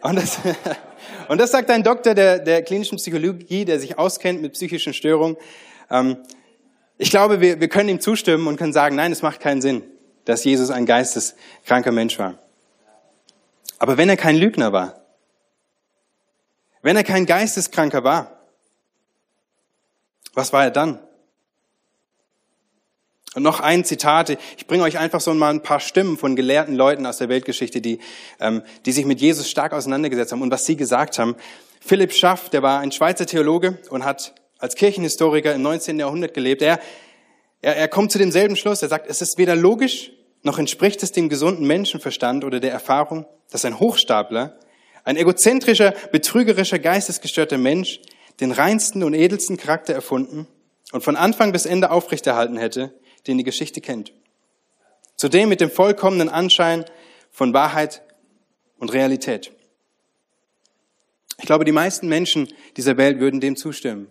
[0.03, 0.39] Und das,
[1.29, 5.37] und das sagt ein Doktor der, der klinischen Psychologie, der sich auskennt mit psychischen Störungen.
[5.91, 6.19] Ähm,
[6.99, 9.83] ich glaube, wir, wir können ihm zustimmen und können sagen, nein, es macht keinen Sinn,
[10.25, 12.39] dass Jesus ein geisteskranker Mensch war.
[13.79, 15.01] Aber wenn er kein Lügner war,
[16.83, 18.39] wenn er kein Geisteskranker war,
[20.35, 20.99] was war er dann?
[23.35, 24.31] Und noch ein Zitat.
[24.57, 27.81] Ich bringe euch einfach so mal ein paar Stimmen von gelehrten Leuten aus der Weltgeschichte,
[27.81, 27.99] die,
[28.39, 31.35] ähm, die sich mit Jesus stark auseinandergesetzt haben und was sie gesagt haben.
[31.81, 35.99] Philipp Schaff, der war ein Schweizer Theologe und hat als Kirchenhistoriker im 19.
[35.99, 36.63] Jahrhundert gelebt.
[36.63, 36.81] Er,
[37.61, 38.83] er, er kommt zu demselben Schluss.
[38.83, 40.13] Er sagt, es ist weder logisch,
[40.43, 44.59] noch entspricht es dem gesunden Menschenverstand oder der Erfahrung, dass ein Hochstapler,
[45.05, 48.01] ein egozentrischer, betrügerischer, geistesgestörter Mensch
[48.41, 50.47] den reinsten und edelsten Charakter erfunden
[50.93, 52.93] und von Anfang bis Ende aufrechterhalten hätte,
[53.27, 54.13] den die Geschichte kennt.
[55.17, 56.85] Zudem mit dem vollkommenen Anschein
[57.31, 58.03] von Wahrheit
[58.79, 59.53] und Realität.
[61.39, 64.11] Ich glaube, die meisten Menschen dieser Welt würden dem zustimmen.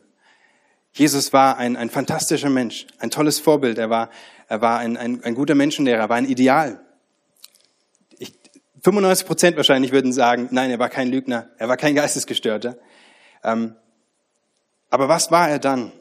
[0.93, 3.79] Jesus war ein, ein fantastischer Mensch, ein tolles Vorbild.
[3.79, 4.09] Er war,
[4.47, 6.79] er war ein, ein, ein guter Menschenlehrer, er war ein Ideal.
[8.19, 8.33] Ich,
[8.81, 12.77] 95 Prozent wahrscheinlich würden sagen, nein, er war kein Lügner, er war kein Geistesgestörter.
[13.43, 13.75] Ähm,
[14.91, 15.91] aber was war er dann?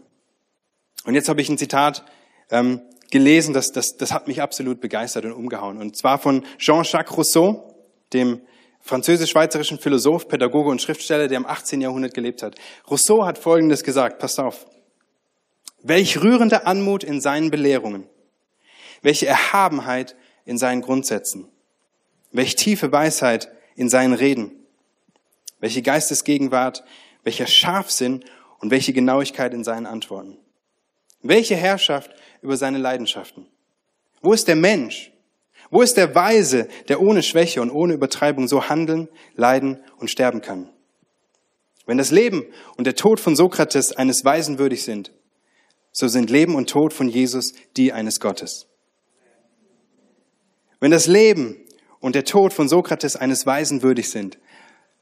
[1.05, 2.05] Und jetzt habe ich ein Zitat
[2.51, 5.79] ähm, gelesen, das, das, das hat mich absolut begeistert und umgehauen.
[5.79, 7.75] Und zwar von Jean-Jacques Rousseau,
[8.13, 8.43] dem
[8.81, 11.81] französisch-schweizerischen Philosoph, Pädagoge und Schriftsteller, der im 18.
[11.81, 12.57] Jahrhundert gelebt hat.
[12.91, 14.67] Rousseau hat Folgendes gesagt, passt auf.
[15.83, 18.07] Welch rührende Anmut in seinen Belehrungen,
[19.03, 20.15] welche Erhabenheit
[20.45, 21.49] in seinen Grundsätzen,
[22.31, 24.53] welch tiefe Weisheit in seinen Reden,
[25.59, 26.85] welche Geistesgegenwart,
[27.25, 28.25] welcher Scharfsinn
[28.61, 30.39] und welche Genauigkeit in seinen Antworten.
[31.21, 33.47] Welche Herrschaft über seine Leidenschaften?
[34.21, 35.13] Wo ist der Mensch?
[35.71, 40.43] Wo ist der Weise, der ohne Schwäche und ohne Übertreibung so handeln, leiden und sterben
[40.43, 40.69] kann?
[41.87, 42.45] Wenn das Leben
[42.77, 45.13] und der Tod von Sokrates eines Weisen würdig sind,
[45.93, 48.67] so sind Leben und Tod von Jesus die eines Gottes.
[50.81, 51.57] Wenn das Leben
[52.01, 54.39] und der Tod von Sokrates eines Weisen würdig sind,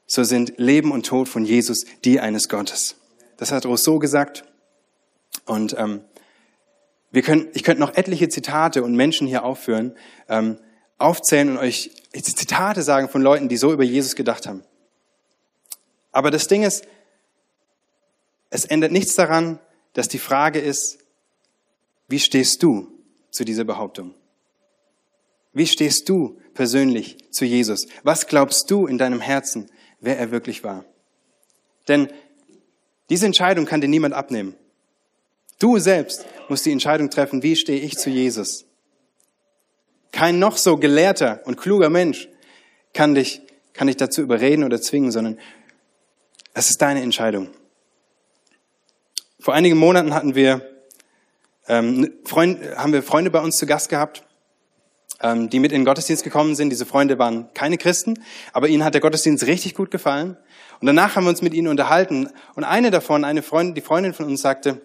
[0.05, 2.97] so sind Leben und Tod von Jesus die eines Gottes.
[3.37, 4.43] Das hat Rousseau gesagt.
[5.45, 6.01] Und ähm,
[7.11, 9.95] wir können, ich könnte noch etliche Zitate und Menschen hier aufführen,
[10.29, 10.59] ähm,
[10.97, 14.63] aufzählen und euch Zitate sagen von Leuten, die so über Jesus gedacht haben.
[16.11, 16.85] Aber das Ding ist,
[18.49, 19.59] es ändert nichts daran,
[19.93, 20.99] dass die Frage ist,
[22.07, 22.87] wie stehst du
[23.29, 24.13] zu dieser Behauptung?
[25.53, 27.87] Wie stehst du persönlich zu Jesus?
[28.03, 30.85] Was glaubst du in deinem Herzen, wer er wirklich war?
[31.87, 32.11] Denn
[33.09, 34.55] diese Entscheidung kann dir niemand abnehmen.
[35.59, 38.65] Du selbst musst die Entscheidung treffen, wie stehe ich zu Jesus.
[40.11, 42.29] Kein noch so gelehrter und kluger Mensch
[42.93, 43.41] kann dich,
[43.73, 45.37] kann dich dazu überreden oder zwingen, sondern
[46.53, 47.49] es ist deine Entscheidung.
[49.41, 50.61] Vor einigen Monaten hatten wir,
[51.67, 54.23] ähm, Freund, haben wir Freunde bei uns zu Gast gehabt,
[55.19, 56.69] ähm, die mit in den Gottesdienst gekommen sind.
[56.69, 58.23] Diese Freunde waren keine Christen,
[58.53, 60.37] aber ihnen hat der Gottesdienst richtig gut gefallen.
[60.79, 62.29] Und danach haben wir uns mit ihnen unterhalten.
[62.53, 64.79] Und eine davon, eine Freundin, die Freundin von uns sagte,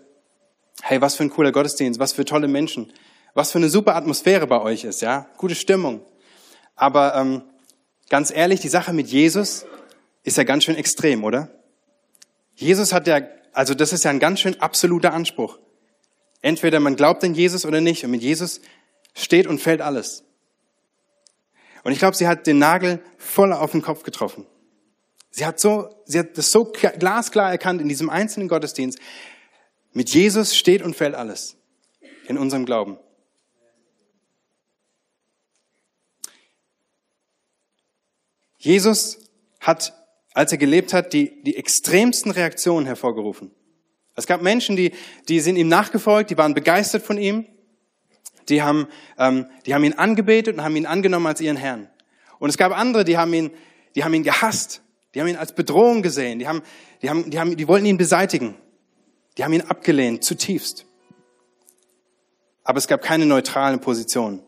[0.80, 2.90] hey, was für ein cooler Gottesdienst, was für tolle Menschen,
[3.34, 6.00] was für eine super Atmosphäre bei euch ist, ja, gute Stimmung.
[6.76, 7.42] Aber ähm,
[8.08, 9.66] ganz ehrlich, die Sache mit Jesus
[10.22, 11.50] ist ja ganz schön extrem, oder?
[12.54, 13.20] Jesus hat ja,
[13.56, 15.58] also das ist ja ein ganz schön absoluter Anspruch.
[16.42, 18.04] Entweder man glaubt an Jesus oder nicht.
[18.04, 18.60] Und mit Jesus
[19.14, 20.24] steht und fällt alles.
[21.82, 24.46] Und ich glaube, sie hat den Nagel voll auf den Kopf getroffen.
[25.30, 28.98] Sie hat so, sie hat das so glasklar erkannt in diesem einzelnen Gottesdienst.
[29.94, 31.56] Mit Jesus steht und fällt alles
[32.28, 32.98] in unserem Glauben.
[38.58, 39.94] Jesus hat,
[40.36, 43.52] als er gelebt hat, die, die extremsten Reaktionen hervorgerufen.
[44.16, 44.92] Es gab Menschen, die,
[45.30, 47.46] die sind ihm nachgefolgt, die waren begeistert von ihm,
[48.50, 48.86] die haben,
[49.18, 51.88] ähm, die haben ihn angebetet und haben ihn angenommen als ihren Herrn.
[52.38, 53.50] Und es gab andere, die haben ihn,
[53.94, 54.82] die haben ihn gehasst,
[55.14, 56.60] die haben ihn als Bedrohung gesehen, die haben,
[57.00, 58.56] die haben, die haben, die wollten ihn beseitigen,
[59.38, 60.84] die haben ihn abgelehnt, zutiefst.
[62.62, 64.42] Aber es gab keine neutrale Position,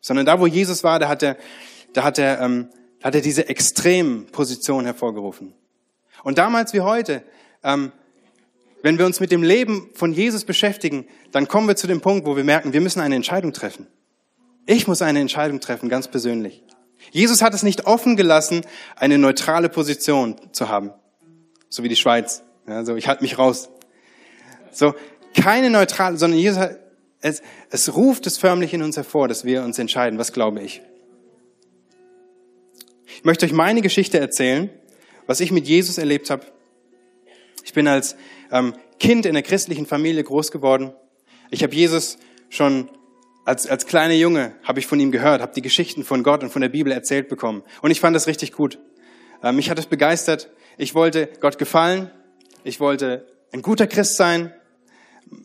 [0.00, 1.36] sondern da, wo Jesus war, da hat er,
[1.94, 2.68] da hat er, ähm,
[3.02, 5.54] hat er diese extremen Position hervorgerufen.
[6.22, 7.22] Und damals wie heute,
[7.64, 7.92] ähm,
[8.82, 12.26] wenn wir uns mit dem Leben von Jesus beschäftigen, dann kommen wir zu dem Punkt,
[12.26, 13.86] wo wir merken, wir müssen eine Entscheidung treffen.
[14.66, 16.62] Ich muss eine Entscheidung treffen, ganz persönlich.
[17.10, 18.62] Jesus hat es nicht offen gelassen,
[18.96, 20.92] eine neutrale Position zu haben.
[21.68, 22.42] So wie die Schweiz.
[22.68, 23.70] Ja, so, ich halte mich raus.
[24.70, 24.94] So,
[25.34, 26.78] keine neutrale, sondern Jesus hat,
[27.20, 30.82] es, es ruft es förmlich in uns hervor, dass wir uns entscheiden, was glaube ich.
[33.22, 34.68] Ich möchte euch meine Geschichte erzählen,
[35.28, 36.44] was ich mit Jesus erlebt habe.
[37.62, 38.16] Ich bin als
[38.50, 40.92] ähm, Kind in einer christlichen Familie groß geworden.
[41.52, 42.90] Ich habe Jesus schon
[43.44, 46.50] als, als kleiner Junge, habe ich von ihm gehört, habe die Geschichten von Gott und
[46.50, 47.62] von der Bibel erzählt bekommen.
[47.80, 48.80] Und ich fand das richtig gut.
[49.40, 50.50] Ähm, mich hat es begeistert.
[50.76, 52.10] Ich wollte Gott gefallen.
[52.64, 54.52] Ich wollte ein guter Christ sein.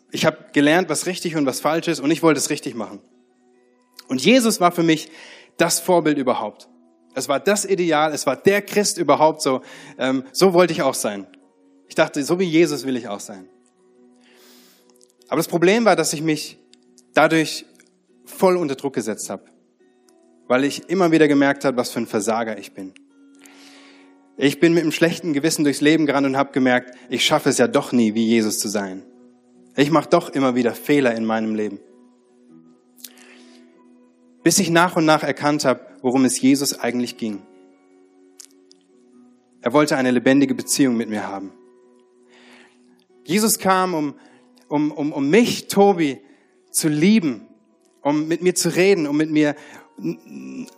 [0.10, 3.02] Ich habe gelernt, was richtig und was falsch ist und ich wollte es richtig machen.
[4.08, 5.12] Und Jesus war für mich
[5.58, 6.70] das Vorbild überhaupt.
[7.17, 9.62] Es war das Ideal, es war der Christ überhaupt so.
[9.97, 11.25] Ähm, so wollte ich auch sein.
[11.88, 13.49] Ich dachte, so wie Jesus will ich auch sein.
[15.27, 16.60] Aber das Problem war, dass ich mich
[17.15, 17.65] dadurch
[18.25, 19.45] voll unter Druck gesetzt habe,
[20.47, 22.93] weil ich immer wieder gemerkt habe, was für ein Versager ich bin.
[24.38, 27.58] Ich bin mit einem schlechten Gewissen durchs Leben gerannt und habe gemerkt, ich schaffe es
[27.58, 29.01] ja doch nie, wie Jesus zu sein.
[29.75, 31.80] Ich mache doch immer wieder Fehler in meinem Leben.
[34.47, 37.41] Bis ich nach und nach erkannt habe, worum es Jesus eigentlich ging.
[39.60, 41.51] Er wollte eine lebendige Beziehung mit mir haben.
[43.25, 44.15] Jesus kam, um,
[44.69, 46.21] um, um, um mich, Tobi,
[46.71, 47.45] zu lieben,
[48.01, 49.53] um mit mir zu reden, um mit mir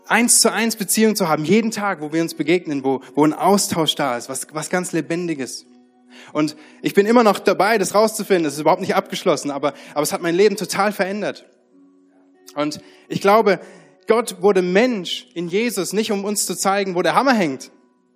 [0.07, 3.33] eins zu eins Beziehung zu haben, jeden Tag, wo wir uns begegnen, wo, wo ein
[3.33, 5.67] Austausch da ist, was, was ganz Lebendiges.
[6.33, 8.45] Und ich bin immer noch dabei, das rauszufinden.
[8.45, 11.45] Das ist überhaupt nicht abgeschlossen, aber, aber es hat mein Leben total verändert.
[12.55, 13.59] Und ich glaube,
[14.07, 17.71] Gott wurde Mensch in Jesus, nicht um uns zu zeigen, wo der Hammer hängt,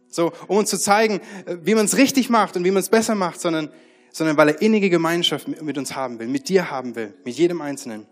[0.10, 1.22] so um uns zu zeigen,
[1.62, 3.70] wie man es richtig macht und wie man es besser macht, sondern
[4.14, 7.62] sondern weil er innige Gemeinschaft mit uns haben will, mit dir haben will, mit jedem
[7.62, 8.06] Einzelnen.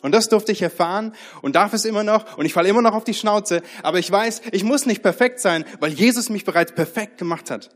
[0.00, 2.94] Und das durfte ich erfahren und darf es immer noch und ich falle immer noch
[2.94, 6.72] auf die Schnauze, aber ich weiß, ich muss nicht perfekt sein, weil Jesus mich bereits
[6.72, 7.70] perfekt gemacht hat.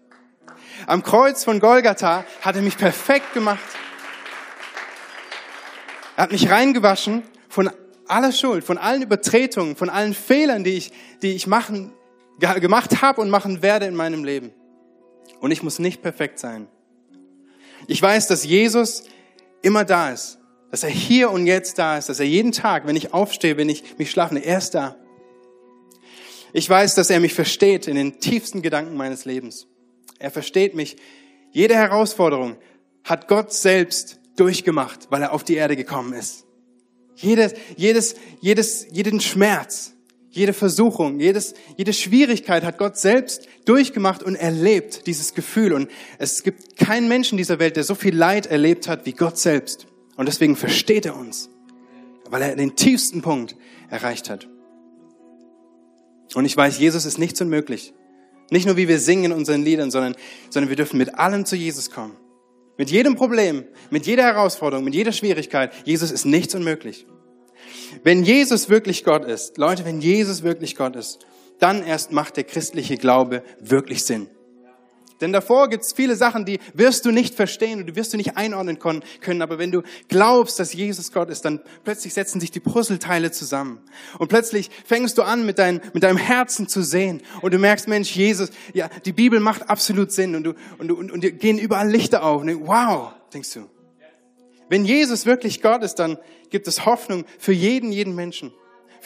[0.87, 3.59] Am Kreuz von Golgatha hat er mich perfekt gemacht.
[6.17, 7.23] Er hat mich reingewaschen
[7.57, 7.71] von
[8.07, 10.93] aller Schuld, von allen Übertretungen, von allen Fehlern, die ich,
[11.23, 11.95] die ich machen,
[12.39, 14.53] gemacht habe und machen werde in meinem Leben.
[15.41, 16.69] Und ich muss nicht perfekt sein.
[17.87, 19.05] Ich weiß, dass Jesus
[19.63, 20.39] immer da ist,
[20.71, 23.71] dass er hier und jetzt da ist, dass er jeden Tag, wenn ich aufstehe, wenn
[23.71, 24.95] ich mich schlafe, er ist da.
[26.53, 29.67] Ich weiß, dass er mich versteht in den tiefsten Gedanken meines Lebens.
[30.19, 30.97] Er versteht mich.
[31.53, 32.59] Jede Herausforderung
[33.03, 36.46] hat Gott selbst durchgemacht, weil er auf die Erde gekommen ist.
[37.17, 39.95] Jedes, jedes, jedes, jeden Schmerz,
[40.31, 45.73] jede Versuchung, jedes, jede Schwierigkeit hat Gott selbst durchgemacht und erlebt, dieses Gefühl.
[45.73, 49.39] Und es gibt keinen Menschen dieser Welt, der so viel Leid erlebt hat wie Gott
[49.39, 49.87] selbst.
[50.17, 51.49] Und deswegen versteht er uns,
[52.29, 53.57] weil er den tiefsten Punkt
[53.89, 54.47] erreicht hat.
[56.35, 57.95] Und ich weiß, Jesus ist nichts unmöglich.
[58.51, 60.17] Nicht nur wie wir singen in unseren Liedern, sondern,
[60.51, 62.17] sondern wir dürfen mit allem zu Jesus kommen.
[62.79, 65.73] Mit jedem Problem, mit jeder Herausforderung, mit jeder Schwierigkeit.
[65.85, 67.07] Jesus ist nichts unmöglich.
[68.03, 71.27] Wenn Jesus wirklich Gott ist, Leute, wenn Jesus wirklich Gott ist,
[71.59, 74.29] dann erst macht der christliche Glaube wirklich Sinn.
[75.21, 78.17] Denn davor gibt es viele Sachen, die wirst du nicht verstehen und die wirst du
[78.17, 79.43] nicht einordnen können.
[79.43, 83.81] Aber wenn du glaubst, dass Jesus Gott ist, dann plötzlich setzen sich die Puzzleteile zusammen.
[84.19, 87.23] Und plötzlich fängst du an, mit, dein, mit deinem Herzen zu sehen.
[87.41, 90.35] Und du merkst, Mensch, Jesus, ja, die Bibel macht absolut Sinn.
[90.35, 92.43] Und du, und und, und dir gehen überall Lichter auf.
[92.43, 93.69] Und wow, denkst du.
[94.69, 96.19] Wenn Jesus wirklich Gott ist, dann
[96.51, 98.53] gibt es Hoffnung für jeden, jeden Menschen.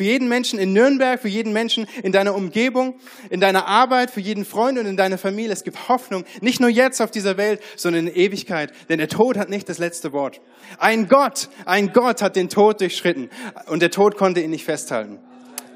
[0.01, 4.21] Für jeden Menschen in Nürnberg, für jeden Menschen in deiner Umgebung, in deiner Arbeit, für
[4.21, 5.53] jeden Freund und in deiner Familie.
[5.53, 8.73] Es gibt Hoffnung, nicht nur jetzt auf dieser Welt, sondern in Ewigkeit.
[8.89, 10.41] Denn der Tod hat nicht das letzte Wort.
[10.79, 13.29] Ein Gott, ein Gott hat den Tod durchschritten
[13.67, 15.19] und der Tod konnte ihn nicht festhalten.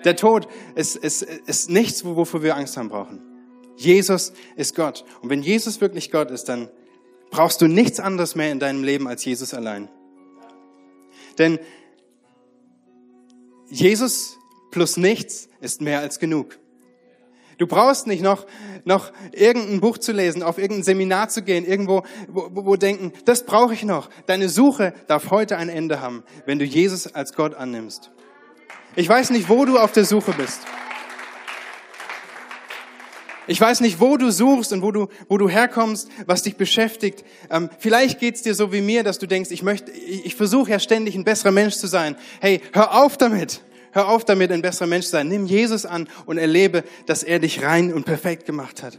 [0.06, 3.20] Der Tod ist, ist, ist nichts, wofür wir Angst haben brauchen.
[3.76, 5.04] Jesus ist Gott.
[5.20, 6.70] Und wenn Jesus wirklich Gott ist, dann
[7.30, 9.90] brauchst du nichts anderes mehr in deinem Leben als Jesus allein.
[11.36, 11.58] Denn
[13.74, 14.38] Jesus
[14.70, 16.58] plus nichts ist mehr als genug.
[17.58, 18.46] Du brauchst nicht noch,
[18.84, 23.44] noch irgendein Buch zu lesen, auf irgendein Seminar zu gehen, irgendwo, wo, wo denken, das
[23.44, 24.10] brauche ich noch.
[24.26, 28.12] Deine Suche darf heute ein Ende haben, wenn du Jesus als Gott annimmst.
[28.94, 30.60] Ich weiß nicht, wo du auf der Suche bist.
[33.46, 37.24] Ich weiß nicht, wo du suchst und wo du, wo du herkommst, was dich beschäftigt.
[37.50, 40.70] Ähm, vielleicht geht's dir so wie mir, dass du denkst, ich möchte, ich, ich versuche
[40.70, 42.16] ja ständig ein besserer Mensch zu sein.
[42.40, 43.60] Hey, hör auf damit.
[43.92, 45.28] Hör auf damit, ein besserer Mensch zu sein.
[45.28, 48.98] Nimm Jesus an und erlebe, dass er dich rein und perfekt gemacht hat.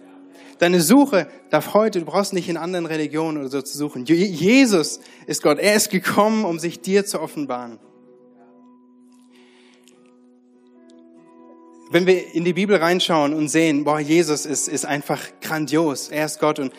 [0.59, 4.05] Deine Suche darf heute, du brauchst nicht in anderen Religionen oder so zu suchen.
[4.05, 5.59] Jesus ist Gott.
[5.59, 7.77] Er ist gekommen, um sich dir zu offenbaren.
[11.91, 16.25] Wenn wir in die Bibel reinschauen und sehen, boah, Jesus ist, ist einfach grandios, er
[16.25, 16.59] ist Gott.
[16.59, 16.73] Und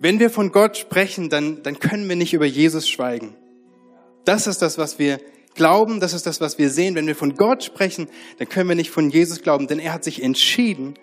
[0.00, 3.36] wenn wir von Gott sprechen, dann, dann können wir nicht über Jesus schweigen.
[4.24, 5.20] Das ist das, was wir
[5.54, 6.94] glauben, das ist das, was wir sehen.
[6.94, 10.04] Wenn wir von Gott sprechen, dann können wir nicht von Jesus glauben, denn er hat
[10.04, 10.94] sich entschieden,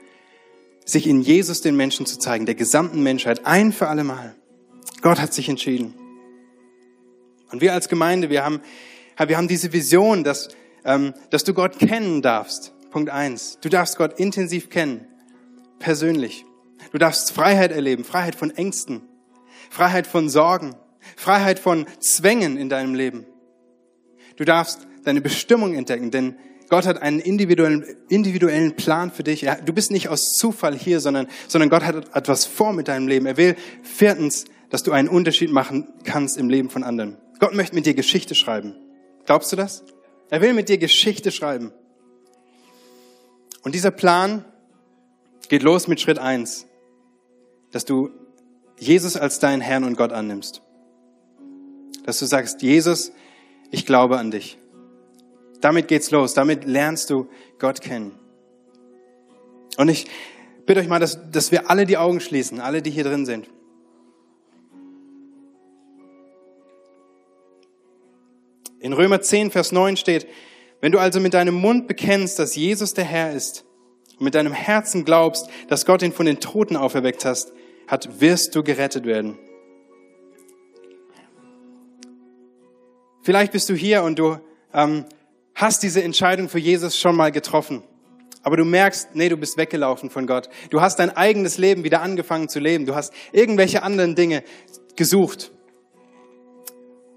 [0.86, 4.36] sich in Jesus den Menschen zu zeigen, der gesamten Menschheit, ein für alle Mal.
[5.02, 5.94] Gott hat sich entschieden.
[7.52, 8.62] Und wir als Gemeinde, wir haben,
[9.26, 10.50] wir haben diese Vision, dass,
[10.86, 12.74] ähm, dass du Gott kennen darfst.
[12.92, 13.58] Punkt eins.
[13.62, 15.08] Du darfst Gott intensiv kennen,
[15.80, 16.46] persönlich.
[16.92, 19.02] Du darfst Freiheit erleben, Freiheit von Ängsten,
[19.70, 20.76] Freiheit von Sorgen,
[21.16, 23.26] Freiheit von Zwängen in deinem Leben.
[24.36, 26.36] Du darfst deine Bestimmung entdecken, denn
[26.70, 29.46] Gott hat einen individuellen, individuellen Plan für dich.
[29.66, 33.26] Du bist nicht aus Zufall hier, sondern, sondern Gott hat etwas vor mit deinem Leben.
[33.26, 37.18] Er will viertens, dass du einen Unterschied machen kannst im Leben von anderen.
[37.40, 38.76] Gott möchte mit dir Geschichte schreiben.
[39.26, 39.84] Glaubst du das?
[40.30, 41.74] Er will mit dir Geschichte schreiben.
[43.64, 44.46] Und dieser Plan
[45.50, 46.68] geht los mit Schritt eins,
[47.72, 48.10] dass du
[48.78, 50.62] Jesus als deinen Herrn und Gott annimmst.
[52.04, 53.12] Dass du sagst, Jesus,
[53.70, 54.58] ich glaube an dich.
[55.62, 56.34] Damit geht's los.
[56.34, 58.18] Damit lernst du Gott kennen.
[59.78, 60.08] Und ich
[60.66, 63.48] bitte euch mal, dass, dass wir alle die Augen schließen, alle, die hier drin sind.
[68.80, 70.28] In Römer 10, Vers 9 steht,
[70.82, 73.66] wenn du also mit deinem Mund bekennst, dass Jesus der Herr ist
[74.18, 77.54] und mit deinem Herzen glaubst, dass Gott ihn von den Toten auferweckt hast,
[77.88, 79.38] hat, wirst du gerettet werden.
[83.22, 84.38] Vielleicht bist du hier und du
[84.74, 85.06] ähm,
[85.54, 87.84] hast diese Entscheidung für Jesus schon mal getroffen.
[88.42, 90.50] Aber du merkst, nee, du bist weggelaufen von Gott.
[90.72, 92.88] Du hast dein eigenes Leben wieder angefangen zu leben.
[92.88, 94.44] Du hast irgendwelche anderen Dinge
[94.96, 95.52] gesucht.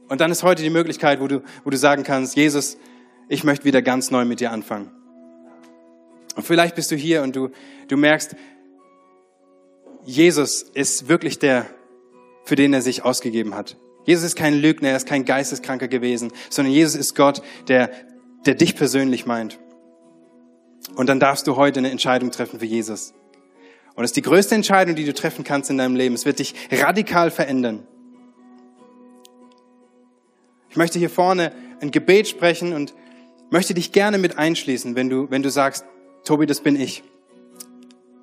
[0.09, 2.77] Und dann ist heute die Möglichkeit, wo du, wo du sagen kannst, Jesus,
[3.29, 4.91] ich möchte wieder ganz neu mit dir anfangen.
[6.37, 7.51] Und vielleicht bist du hier und du,
[7.89, 8.35] du merkst,
[10.05, 11.67] Jesus ist wirklich der,
[12.45, 13.77] für den er sich ausgegeben hat.
[14.05, 17.91] Jesus ist kein Lügner, er ist kein Geisteskranker gewesen, sondern Jesus ist Gott, der,
[18.45, 19.59] der dich persönlich meint.
[20.97, 23.15] Und dann darfst du heute eine Entscheidung treffen für Jesus.
[23.95, 26.15] Und es ist die größte Entscheidung, die du treffen kannst in deinem Leben.
[26.15, 27.87] Es wird dich radikal verändern.
[30.69, 32.95] Ich möchte hier vorne ein Gebet sprechen und
[33.55, 35.85] möchte dich gerne mit einschließen, wenn du, wenn du sagst,
[36.25, 37.05] Tobi, das bin ich.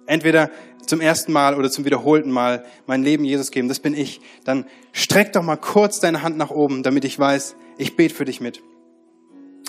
[0.06, 0.52] Entweder
[0.86, 4.20] zum ersten Mal oder zum wiederholten Mal mein Leben Jesus geben, das bin ich.
[4.44, 8.26] Dann streck doch mal kurz deine Hand nach oben, damit ich weiß, ich bete für
[8.26, 8.62] dich mit.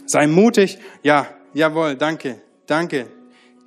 [0.05, 0.79] Sei mutig.
[1.05, 3.07] Ja, jawohl, danke, danke.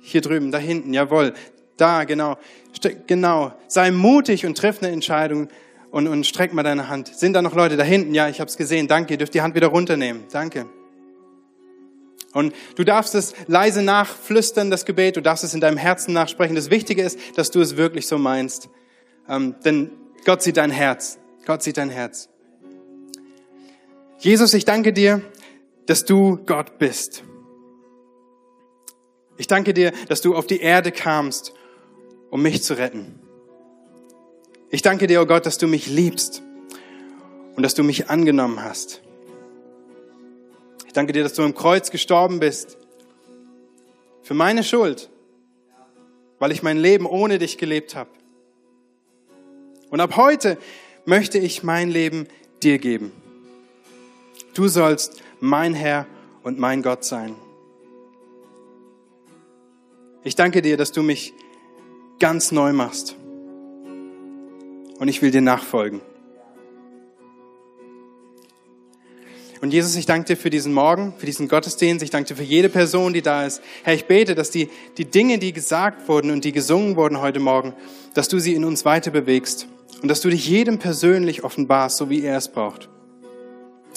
[0.02, 1.32] Hier drüben, da hinten, jawohl.
[1.78, 2.36] Da, genau.
[3.06, 3.54] Genau.
[3.68, 5.48] Sei mutig und triff eine Entscheidung
[5.90, 7.08] und, und streck mal deine Hand.
[7.16, 8.12] Sind da noch Leute da hinten?
[8.14, 8.86] Ja, ich habe es gesehen.
[8.86, 9.14] Danke.
[9.14, 10.24] Ihr dürft die Hand wieder runternehmen.
[10.30, 10.66] Danke.
[12.36, 16.54] Und du darfst es leise nachflüstern, das Gebet, du darfst es in deinem Herzen nachsprechen.
[16.54, 18.68] Das Wichtige ist, dass du es wirklich so meinst.
[19.26, 19.90] Ähm, denn
[20.26, 21.18] Gott sieht dein Herz.
[21.46, 22.28] Gott sieht dein Herz.
[24.18, 25.22] Jesus, ich danke dir,
[25.86, 27.24] dass du Gott bist.
[29.38, 31.54] Ich danke dir, dass du auf die Erde kamst,
[32.30, 33.18] um mich zu retten.
[34.68, 36.42] Ich danke dir, oh Gott, dass du mich liebst
[37.54, 39.05] und dass du mich angenommen hast
[40.96, 42.78] danke dir, dass du im Kreuz gestorben bist.
[44.22, 45.10] Für meine Schuld.
[46.38, 48.10] Weil ich mein Leben ohne dich gelebt habe.
[49.90, 50.58] Und ab heute
[51.04, 52.26] möchte ich mein Leben
[52.62, 53.12] dir geben.
[54.54, 56.06] Du sollst mein Herr
[56.42, 57.36] und mein Gott sein.
[60.24, 61.34] Ich danke dir, dass du mich
[62.18, 63.16] ganz neu machst.
[64.98, 66.00] Und ich will dir nachfolgen.
[69.60, 72.02] Und Jesus, ich danke dir für diesen Morgen, für diesen Gottesdienst.
[72.02, 73.62] Ich danke dir für jede Person, die da ist.
[73.84, 77.40] Herr, ich bete, dass die, die Dinge, die gesagt wurden und die gesungen wurden heute
[77.40, 77.74] Morgen,
[78.14, 79.66] dass du sie in uns weiter bewegst
[80.02, 82.88] und dass du dich jedem persönlich offenbarst, so wie er es braucht.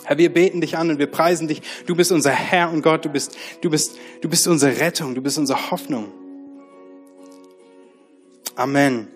[0.06, 1.62] Herr, wir beten dich an und wir preisen dich.
[1.86, 3.06] Du bist unser Herr und Gott.
[3.06, 5.14] Du bist, du bist, du bist unsere Rettung.
[5.14, 6.12] Du bist unsere Hoffnung.
[8.56, 9.08] Amen.